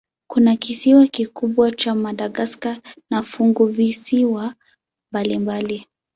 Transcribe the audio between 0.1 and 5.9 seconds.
Kuna kisiwa kikubwa cha Madagaska na funguvisiwa mbalimbali.